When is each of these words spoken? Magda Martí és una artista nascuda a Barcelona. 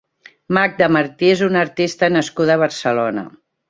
Magda 0.57 0.87
Martí 0.95 1.31
és 1.35 1.45
una 1.51 1.63
artista 1.69 2.13
nascuda 2.19 2.59
a 2.61 2.65
Barcelona. 2.67 3.33